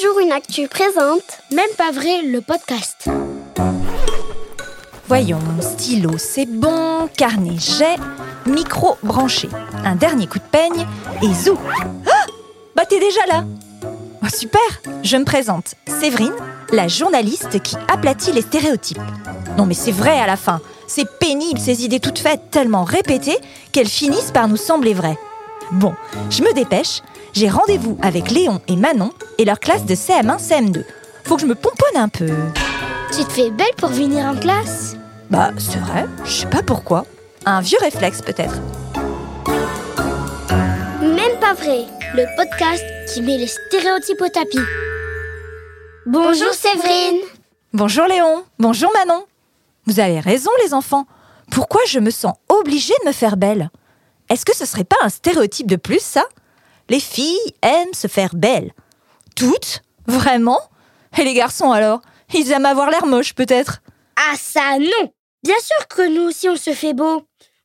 [0.00, 1.40] jour une actu présente.
[1.52, 3.08] Même pas vrai, le podcast.
[5.08, 7.96] Voyons, stylo c'est bon, carnet j'ai,
[8.50, 9.48] micro branché.
[9.84, 10.86] Un dernier coup de peigne
[11.22, 11.56] et zou
[12.10, 12.26] Ah
[12.74, 13.44] Bah t'es déjà là
[14.22, 14.60] Oh, Super
[15.02, 16.34] Je me présente, Séverine,
[16.72, 19.00] la journaliste qui aplatit les stéréotypes.
[19.56, 23.38] Non mais c'est vrai à la fin, c'est pénible ces idées toutes faites, tellement répétées
[23.72, 25.18] qu'elles finissent par nous sembler vraies.
[25.72, 25.94] Bon,
[26.30, 27.02] je me dépêche,
[27.32, 30.84] j'ai rendez-vous avec Léon et Manon et leur classe de CM1, CM2.
[31.24, 32.30] Faut que je me pomponne un peu.
[33.12, 34.96] Tu te fais belle pour venir en classe?
[35.28, 37.04] Bah, c'est vrai, je sais pas pourquoi.
[37.44, 38.54] Un vieux réflexe peut-être.
[41.00, 41.84] Même pas vrai.
[42.14, 44.58] Le podcast qui met les stéréotypes au tapis.
[46.06, 47.20] Bonjour Séverine.
[47.72, 49.24] Bonjour Léon, bonjour Manon.
[49.86, 51.06] Vous avez raison les enfants.
[51.50, 53.70] Pourquoi je me sens obligée de me faire belle?
[54.28, 56.24] Est-ce que ce serait pas un stéréotype de plus ça?
[56.88, 58.72] Les filles aiment se faire belles.
[59.34, 60.60] Toutes Vraiment?
[61.18, 62.00] Et les garçons alors?
[62.34, 63.80] Ils aiment avoir l'air moche peut-être
[64.16, 67.22] Ah ça non Bien sûr que nous aussi on se fait beau.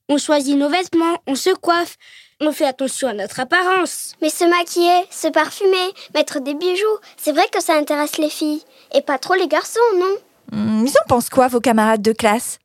[0.09, 1.95] On choisit nos vêtements, on se coiffe,
[2.41, 4.13] on fait attention à notre apparence.
[4.21, 8.61] Mais se maquiller, se parfumer, mettre des bijoux, c'est vrai que ça intéresse les filles.
[8.93, 10.15] Et pas trop les garçons, non?
[10.51, 12.57] Hmm, Ils en pensent quoi vos camarades de classe?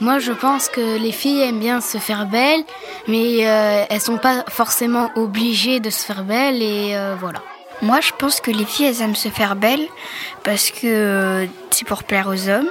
[0.00, 2.62] Moi, je pense que les filles aiment bien se faire belles,
[3.08, 7.42] mais euh, elles sont pas forcément obligées de se faire belles et euh, voilà.
[7.82, 9.86] Moi, je pense que les filles, aiment se faire belles
[10.44, 12.70] parce que c'est pour plaire aux hommes.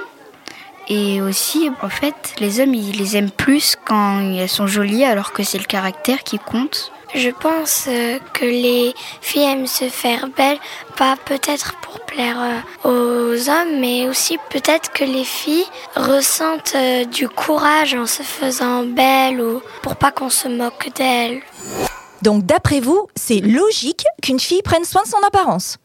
[0.88, 5.32] Et aussi, en fait, les hommes, ils les aiment plus quand elles sont jolies, alors
[5.32, 6.92] que c'est le caractère qui compte.
[7.14, 10.58] Je pense euh, que les filles aiment se faire belles,
[10.96, 15.64] pas peut-être pour plaire euh, aux hommes, mais aussi peut-être que les filles
[15.96, 21.40] ressentent euh, du courage en se faisant belles ou pour pas qu'on se moque d'elles.
[22.20, 25.78] Donc d'après vous, c'est logique qu'une fille prenne soin de son apparence?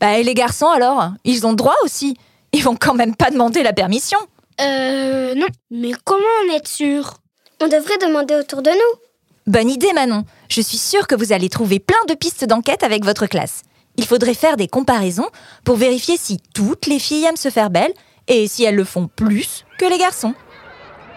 [0.00, 1.10] Bah et les garçons alors?
[1.24, 2.16] Ils ont droit aussi
[2.52, 4.18] Ils vont quand même pas demander la permission
[4.60, 5.46] Euh non.
[5.70, 7.14] Mais comment en être sûr?
[7.60, 9.00] On devrait demander autour de nous.
[9.46, 10.24] Bonne idée Manon
[10.54, 13.62] Je suis sûre que vous allez trouver plein de pistes d'enquête avec votre classe.
[13.96, 15.30] Il faudrait faire des comparaisons
[15.64, 17.94] pour vérifier si toutes les filles aiment se faire belles
[18.28, 20.34] et si elles le font plus que les garçons.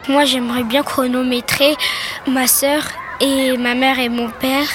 [0.08, 1.76] Moi j'aimerais bien chronométrer
[2.28, 2.88] ma sœur
[3.20, 4.70] et ma mère et mon père.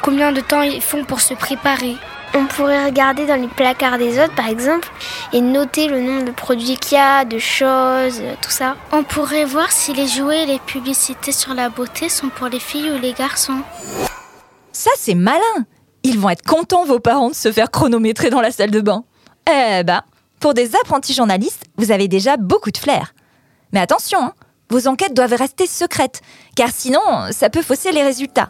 [0.00, 1.96] Combien de temps ils font pour se préparer?
[2.32, 4.88] On pourrait regarder dans les placards des autres, par exemple,
[5.32, 8.76] et noter le nombre de produits qu'il y a, de choses, euh, tout ça.
[8.92, 12.60] On pourrait voir si les jouets et les publicités sur la beauté sont pour les
[12.60, 13.62] filles ou les garçons.
[14.72, 15.40] Ça c'est malin
[16.04, 19.04] Ils vont être contents vos parents de se faire chronométrer dans la salle de bain.
[19.50, 20.04] Eh bah,
[20.38, 23.12] pour des apprentis journalistes, vous avez déjà beaucoup de flair.
[23.72, 24.34] Mais attention, hein,
[24.70, 26.22] vos enquêtes doivent rester secrètes,
[26.54, 27.00] car sinon,
[27.32, 28.48] ça peut fausser les résultats.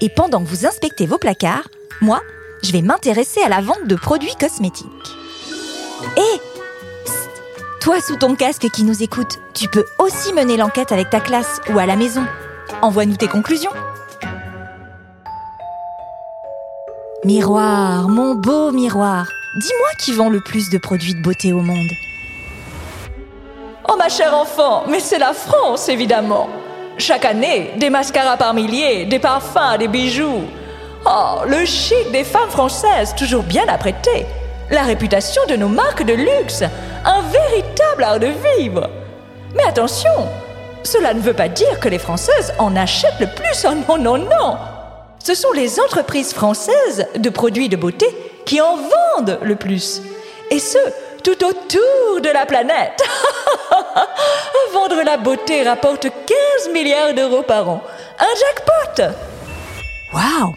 [0.00, 1.68] Et pendant que vous inspectez vos placards,
[2.00, 2.20] moi,
[2.62, 4.86] je vais m'intéresser à la vente de produits cosmétiques.
[6.16, 6.40] Et
[7.80, 11.60] toi sous ton casque qui nous écoute, tu peux aussi mener l'enquête avec ta classe
[11.72, 12.24] ou à la maison.
[12.82, 13.70] Envoie-nous tes conclusions.
[17.24, 19.26] Miroir, mon beau miroir,
[19.60, 21.90] dis-moi qui vend le plus de produits de beauté au monde.
[23.88, 26.48] Oh ma chère enfant, mais c'est la France évidemment.
[26.96, 30.44] Chaque année, des mascaras par milliers, des parfums, des bijoux.
[31.06, 34.26] Oh, le chic des femmes françaises, toujours bien apprêtées.
[34.70, 36.62] La réputation de nos marques de luxe,
[37.04, 38.28] un véritable art de
[38.58, 38.90] vivre.
[39.54, 40.10] Mais attention,
[40.82, 43.66] cela ne veut pas dire que les Françaises en achètent le plus.
[43.66, 44.58] Oh non, non, non.
[45.22, 48.06] Ce sont les entreprises françaises de produits de beauté
[48.44, 50.02] qui en vendent le plus.
[50.50, 50.78] Et ce,
[51.24, 53.02] tout autour de la planète.
[54.72, 57.82] Vendre la beauté rapporte 15 milliards d'euros par an.
[58.18, 59.14] Un jackpot
[60.12, 60.54] Waouh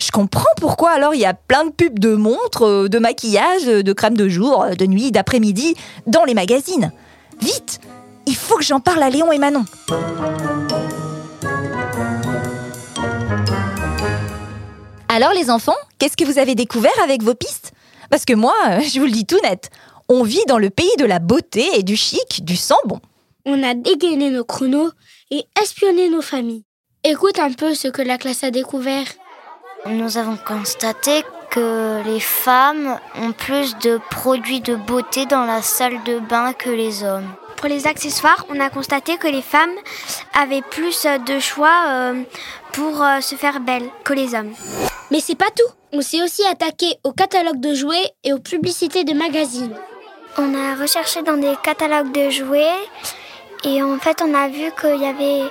[0.00, 3.68] Je comprends pourquoi alors il y a plein de pubs de montres, euh, de maquillage,
[3.68, 5.74] euh, de crème de jour, euh, de nuit, d'après-midi
[6.06, 6.90] dans les magazines.
[7.40, 7.80] Vite
[8.26, 9.64] Il faut que j'en parle à Léon et Manon.
[15.08, 17.72] Alors les enfants, qu'est-ce que vous avez découvert avec vos pistes?
[18.08, 19.68] Parce que moi, je vous le dis tout net,
[20.08, 23.00] on vit dans le pays de la beauté et du chic, du sang bon.
[23.44, 24.90] On a dégainé nos chronos
[25.30, 26.64] et espionné nos familles.
[27.04, 29.06] Écoute un peu ce que la classe a découvert.
[29.86, 36.02] Nous avons constaté que les femmes ont plus de produits de beauté dans la salle
[36.04, 37.28] de bain que les hommes.
[37.56, 39.74] Pour les accessoires, on a constaté que les femmes
[40.34, 42.22] avaient plus euh, de choix euh,
[42.72, 44.52] pour euh, se faire belles que les hommes.
[45.10, 45.72] Mais c'est pas tout.
[45.92, 49.74] On s'est aussi attaqué au catalogue de jouets et aux publicités de magazines.
[50.38, 52.78] On a recherché dans des catalogues de jouets
[53.64, 55.50] et en fait on a vu qu'il y avait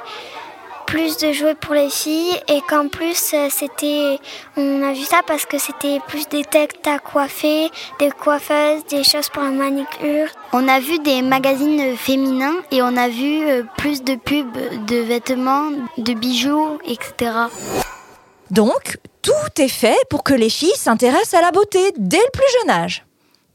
[0.89, 4.18] plus de jouets pour les filles et qu'en plus euh, c'était
[4.57, 7.69] on a vu ça parce que c'était plus des têtes à coiffer,
[8.00, 10.30] des coiffeuses, des choses pour la manicure.
[10.51, 14.57] On a vu des magazines féminins et on a vu euh, plus de pubs
[14.88, 15.69] de vêtements,
[16.00, 17.33] de bijoux, etc.
[18.50, 22.59] Donc, tout est fait pour que les filles s'intéressent à la beauté dès le plus
[22.62, 23.06] jeune âge.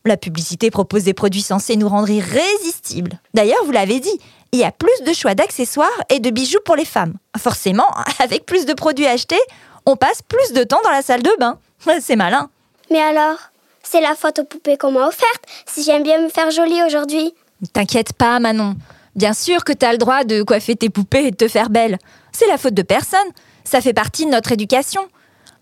[0.05, 3.19] La publicité propose des produits censés nous rendre irrésistibles.
[3.33, 4.21] D'ailleurs, vous l'avez dit,
[4.55, 7.15] il y a plus de choix d'accessoires et de bijoux pour les femmes.
[7.37, 7.89] Forcément,
[8.21, 9.41] avec plus de produits achetés,
[9.85, 11.59] on passe plus de temps dans la salle de bain.
[12.01, 12.49] C'est malin.
[12.89, 13.37] Mais alors,
[13.83, 17.35] c'est la faute aux poupées qu'on m'a offerte si j'aime bien me faire jolie aujourd'hui.
[17.73, 18.77] T'inquiète pas, Manon.
[19.17, 21.99] Bien sûr que t'as le droit de coiffer tes poupées et de te faire belle.
[22.31, 23.19] C'est la faute de personne.
[23.65, 25.09] Ça fait partie de notre éducation.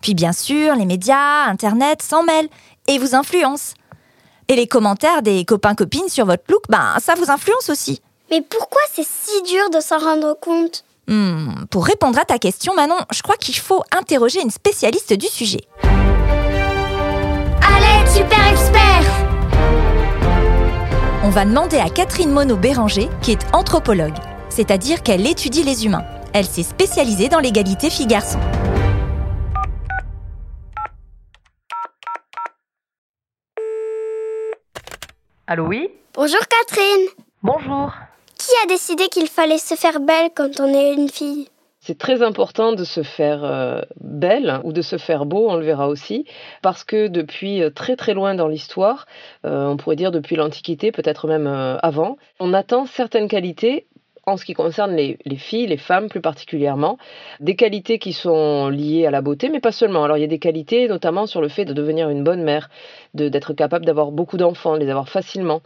[0.01, 2.49] Puis bien sûr, les médias, Internet s'en mêlent
[2.87, 3.73] et vous influencent.
[4.49, 8.01] Et les commentaires des copains-copines sur votre look, ben ça vous influence aussi.
[8.33, 12.73] Mais pourquoi c'est si dur de s'en rendre compte Hmm, pour répondre à ta question,
[12.73, 15.61] Manon, je crois qu'il faut interroger une spécialiste du sujet.
[17.61, 19.03] Allez, super expert
[21.23, 24.17] On va demander à Catherine Monod-Béranger, qui est anthropologue,
[24.49, 26.05] c'est-à-dire qu'elle étudie les humains.
[26.33, 28.39] Elle s'est spécialisée dans l'égalité filles-garçons.
[35.45, 35.91] Allô, oui?
[36.15, 37.09] Bonjour Catherine
[37.43, 37.91] Bonjour.
[38.45, 41.47] Qui a décidé qu'il fallait se faire belle quand on est une fille?
[41.79, 45.65] C'est très important de se faire euh, belle ou de se faire beau, on le
[45.65, 46.25] verra aussi,
[46.61, 49.05] parce que depuis euh, très très loin dans l'histoire,
[49.45, 53.87] euh, on pourrait dire depuis l'Antiquité, peut-être même avant, on attend certaines qualités
[54.25, 56.97] en ce qui concerne les, les filles, les femmes plus particulièrement,
[57.39, 60.03] des qualités qui sont liées à la beauté, mais pas seulement.
[60.03, 62.69] Alors il y a des qualités notamment sur le fait de devenir une bonne mère,
[63.13, 65.61] de- d'être capable d'avoir beaucoup d'enfants, de les avoir facilement,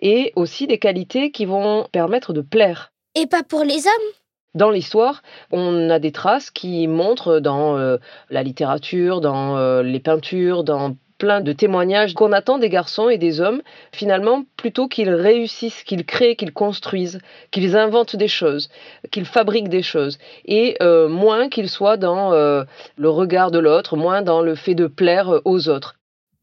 [0.00, 2.92] et aussi des qualités qui vont permettre de plaire.
[3.14, 4.12] Et pas pour les hommes?
[4.54, 5.22] Dans l'histoire,
[5.52, 7.98] on a des traces qui montrent dans euh,
[8.30, 13.18] la littérature, dans euh, les peintures, dans plein de témoignages qu'on attend des garçons et
[13.18, 13.60] des hommes,
[13.92, 17.20] finalement, plutôt qu'ils réussissent, qu'ils créent, qu'ils construisent,
[17.50, 18.68] qu'ils inventent des choses,
[19.10, 22.64] qu'ils fabriquent des choses, et euh, moins qu'ils soient dans euh,
[22.96, 25.96] le regard de l'autre, moins dans le fait de plaire aux autres.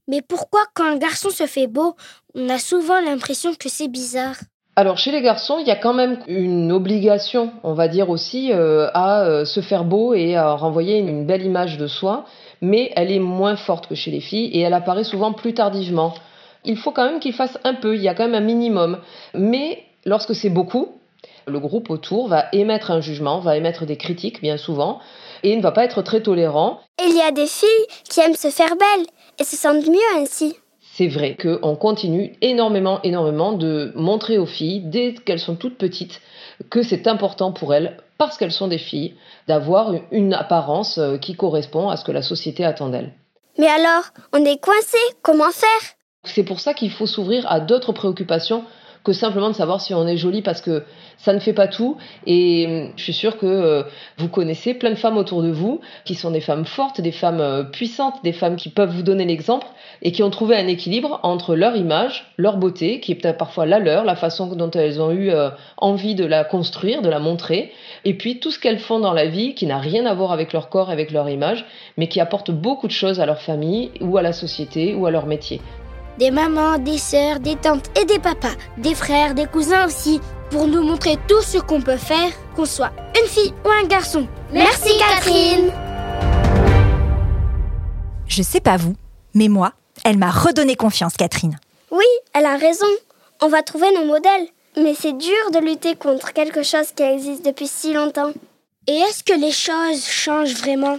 [0.07, 1.95] Mais pourquoi quand un garçon se fait beau,
[2.35, 4.35] on a souvent l'impression que c'est bizarre?
[4.77, 8.51] Alors chez les garçons, il y a quand même une obligation, on va dire aussi,
[8.51, 12.25] euh, à euh, se faire beau et à renvoyer une belle image de soi,
[12.65, 16.13] mais elle est moins forte que chez les filles et elle apparaît souvent plus tardivement.
[16.63, 18.99] Il faut quand même qu'ils fassent un peu, il y a quand même un minimum.
[19.35, 20.87] Mais lorsque c'est beaucoup,
[21.45, 24.99] le groupe autour va émettre un jugement, va émettre des critiques bien souvent,
[25.43, 26.79] et ne va pas être très tolérant.
[27.05, 29.05] Il y a des filles qui aiment se faire belle
[29.39, 30.55] et se sentent mieux ainsi.
[30.97, 36.19] C'est vrai qu'on continue énormément, énormément de montrer aux filles, dès qu'elles sont toutes petites,
[36.71, 39.15] que c'est important pour elles, parce qu'elles sont des filles,
[39.47, 43.13] d'avoir une apparence euh, qui correspond à ce que la société attend d'elles.
[43.57, 44.03] Mais alors,
[44.33, 45.69] on est coincé, comment faire?
[46.23, 48.63] C'est pour ça qu'il faut s'ouvrir à d'autres préoccupations
[49.05, 50.83] que simplement de savoir si on est jolie parce que
[51.17, 53.83] ça ne fait pas tout et hum, je suis sûre que euh,
[54.17, 57.39] vous connaissez plein de femmes autour de vous qui sont des femmes fortes, des femmes
[57.39, 59.67] euh, puissantes, des femmes qui peuvent vous donner l'exemple
[60.01, 63.65] et qui ont trouvé un équilibre entre leur image, leur beauté, qui est peut-être parfois
[63.65, 67.19] la leur, la façon dont elles ont eu euh, envie de la construire, de la
[67.19, 67.71] montrer,
[68.03, 70.51] et puis tout ce qu'elles font dans la vie qui n'a rien à voir avec
[70.51, 71.65] leur corps, avec leur image,
[71.97, 75.11] mais qui apporte beaucoup de choses à leur famille ou à la société ou à
[75.11, 75.61] leur métier.
[76.17, 80.67] Des mamans, des sœurs, des tantes et des papas, des frères, des cousins aussi, pour
[80.67, 82.91] nous montrer tout ce qu'on peut faire, qu'on soit
[83.21, 84.25] une fille ou un garçon.
[84.53, 85.71] Merci Catherine
[88.27, 88.95] Je sais pas vous,
[89.33, 89.73] mais moi,
[90.05, 91.59] elle m'a redonné confiance, Catherine.
[91.91, 92.87] Oui, elle a raison.
[93.41, 94.47] On va trouver nos modèles.
[94.77, 98.31] Mais c'est dur de lutter contre quelque chose qui existe depuis si longtemps.
[98.87, 100.97] Et est-ce que les choses changent vraiment?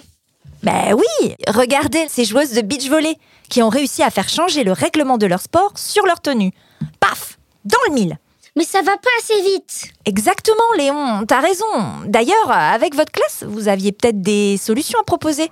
[0.62, 3.16] Ben oui, regardez ces joueuses de beach volley
[3.48, 6.52] qui ont réussi à faire changer le règlement de leur sport sur leur tenue.
[7.00, 8.18] Paf Dans le mille
[8.56, 9.84] Mais ça va pas assez vite.
[10.04, 11.64] Exactement, Léon, t'as raison.
[12.06, 15.50] D'ailleurs, avec votre classe, vous aviez peut-être des solutions à proposer.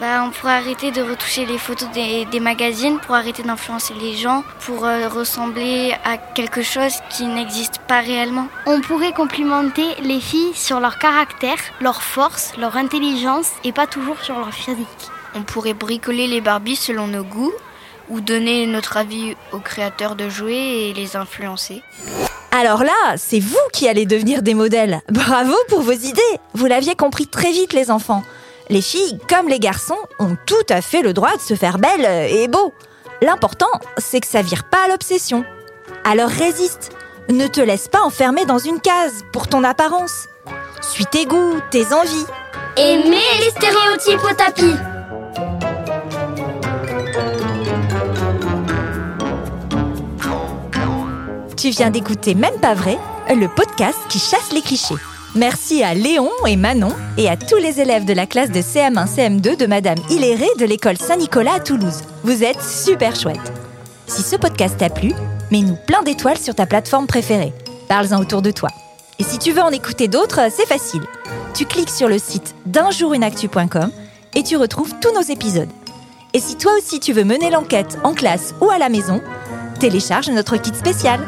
[0.00, 4.16] Bah, on pourrait arrêter de retoucher les photos des, des magazines pour arrêter d'influencer les
[4.16, 8.46] gens, pour euh, ressembler à quelque chose qui n'existe pas réellement.
[8.64, 14.18] On pourrait complimenter les filles sur leur caractère, leur force, leur intelligence et pas toujours
[14.22, 14.86] sur leur physique.
[15.34, 17.52] On pourrait bricoler les Barbies selon nos goûts
[18.08, 21.82] ou donner notre avis aux créateurs de jouets et les influencer.
[22.52, 25.02] Alors là, c'est vous qui allez devenir des modèles.
[25.10, 26.20] Bravo pour vos idées.
[26.54, 28.22] Vous l'aviez compris très vite, les enfants.
[28.70, 32.30] Les filles, comme les garçons, ont tout à fait le droit de se faire belles
[32.30, 32.72] et beaux.
[33.20, 33.66] L'important,
[33.98, 35.44] c'est que ça vire pas à l'obsession.
[36.04, 36.92] Alors résiste.
[37.28, 40.28] Ne te laisse pas enfermer dans une case pour ton apparence.
[40.82, 42.26] Suis tes goûts, tes envies.
[42.76, 44.76] Aimez les stéréotypes au tapis.
[51.56, 52.98] Tu viens d'écouter Même pas vrai,
[53.28, 54.94] le podcast qui chasse les clichés.
[55.36, 59.06] Merci à Léon et Manon et à tous les élèves de la classe de CM1
[59.06, 62.02] CM2 de Madame Hilléré de l'école Saint-Nicolas à Toulouse.
[62.24, 63.52] Vous êtes super chouettes.
[64.08, 65.12] Si ce podcast t'a plu,
[65.52, 67.52] mets-nous plein d'étoiles sur ta plateforme préférée.
[67.88, 68.70] Parle-en autour de toi.
[69.20, 71.02] Et si tu veux en écouter d'autres, c'est facile.
[71.54, 73.92] Tu cliques sur le site d'unjourunactu.com
[74.34, 75.70] et tu retrouves tous nos épisodes.
[76.34, 79.20] Et si toi aussi tu veux mener l'enquête en classe ou à la maison,
[79.78, 81.20] télécharge notre kit spécial.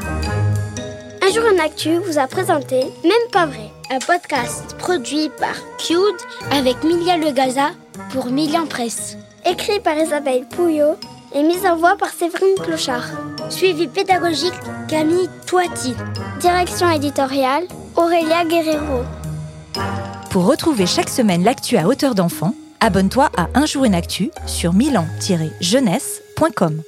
[1.25, 6.27] Un jour en actu vous a présenté Même pas vrai, un podcast produit par Cute
[6.51, 7.73] avec Milia Legaza
[8.11, 9.19] pour Milian Presse.
[9.45, 10.97] Écrit par Isabelle Pouillot
[11.35, 13.05] et mise en voix par Séverine Clochard.
[13.51, 14.55] Suivi pédagogique
[14.89, 15.95] Camille Toiti.
[16.41, 19.03] Direction éditoriale Aurélia Guerrero.
[20.31, 24.73] Pour retrouver chaque semaine l'actu à hauteur d'enfant, abonne-toi à Un jour une actu sur
[24.73, 26.83] milan-jeunesse.com.